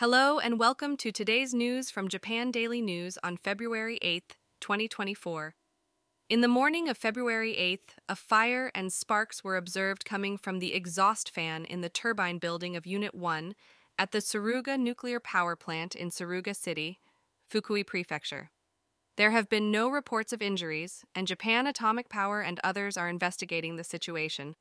[0.00, 5.54] Hello and welcome to today's news from Japan Daily News on February 8th, 2024.
[6.30, 10.72] In the morning of February 8th, a fire and sparks were observed coming from the
[10.72, 13.54] exhaust fan in the turbine building of Unit 1
[13.98, 16.98] at the Tsuruga Nuclear Power Plant in Tsuruga City,
[17.52, 18.48] Fukui Prefecture.
[19.18, 23.76] There have been no reports of injuries, and Japan Atomic Power and others are investigating
[23.76, 24.54] the situation.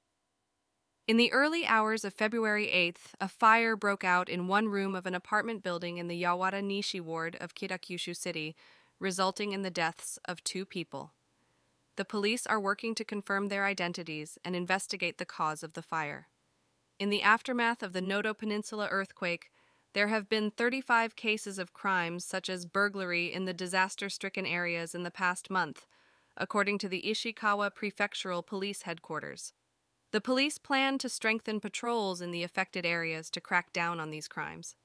[1.09, 5.07] In the early hours of February 8th, a fire broke out in one room of
[5.07, 8.55] an apartment building in the Yawata Nishi ward of Kitakyushu City,
[8.99, 11.13] resulting in the deaths of two people.
[11.95, 16.27] The police are working to confirm their identities and investigate the cause of the fire.
[16.99, 19.49] In the aftermath of the Noto Peninsula earthquake,
[19.93, 24.93] there have been 35 cases of crimes such as burglary in the disaster stricken areas
[24.93, 25.87] in the past month,
[26.37, 29.53] according to the Ishikawa Prefectural Police Headquarters.
[30.11, 34.27] The police plan to strengthen patrols in the affected areas to crack down on these
[34.27, 34.75] crimes.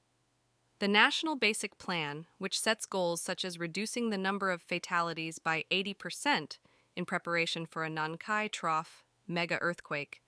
[0.79, 5.65] The National Basic Plan, which sets goals such as reducing the number of fatalities by
[5.71, 6.59] 80%
[6.95, 10.21] in preparation for a Nankai trough mega earthquake,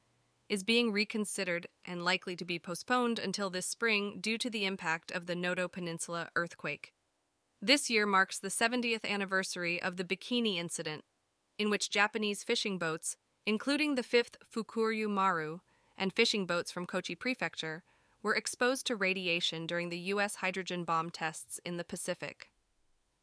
[0.50, 5.12] is being reconsidered and likely to be postponed until this spring due to the impact
[5.12, 6.94] of the Noto Peninsula earthquake.
[7.62, 11.04] This year marks the 70th anniversary of the Bikini Incident,
[11.60, 13.18] in which Japanese fishing boats
[13.48, 15.60] including the 5th Fukuryu Maru
[15.98, 17.82] and fishing boats from Kochi Prefecture,
[18.22, 20.36] were exposed to radiation during the U.S.
[20.36, 22.50] hydrogen bomb tests in the Pacific.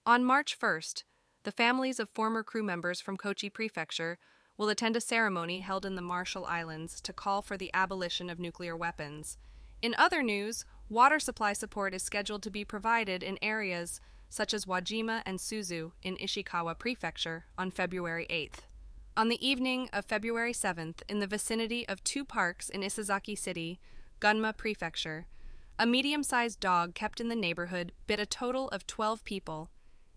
[0.06, 1.04] On March 1st,
[1.42, 4.16] the families of former crew members from Kochi Prefecture
[4.56, 8.38] will attend a ceremony held in the Marshall Islands to call for the abolition of
[8.38, 9.36] nuclear weapons.
[9.82, 14.64] In other news, water supply support is scheduled to be provided in areas such as
[14.64, 18.62] Wajima and Suzu in Ishikawa Prefecture on February 8th.
[19.16, 23.78] On the evening of February 7th, in the vicinity of two parks in Isesaki City,
[24.20, 25.26] Gunma Prefecture,
[25.78, 29.70] a medium sized dog kept in the neighborhood bit a total of 12 people,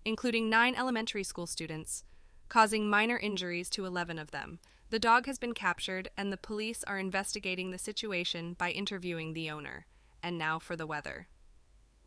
[0.04, 2.06] including nine elementary school students,
[2.50, 4.58] causing minor injuries to 11 of them.
[4.90, 9.52] The dog has been captured, and the police are investigating the situation by interviewing the
[9.52, 9.86] owner.
[10.24, 11.28] And now for the weather.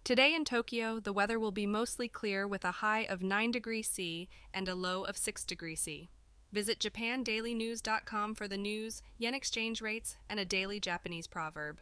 [0.02, 3.88] Today in Tokyo, the weather will be mostly clear with a high of 9 degrees
[3.88, 6.10] C and a low of 6 degrees C.
[6.52, 11.78] Visit japandailynews.com for the news, yen exchange rates, and a daily Japanese proverb.